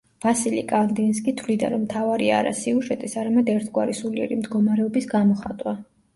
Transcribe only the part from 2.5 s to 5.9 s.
სიუჟეტის, არამედ ერთგვარი სულიერი მდგომარეობის გამოხატვა.